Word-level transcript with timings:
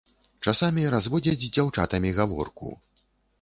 Часамі 0.45 0.85
разводзяць 0.95 1.37
з 1.43 1.51
дзяўчатамі 1.59 2.15
гаворку. 2.21 2.73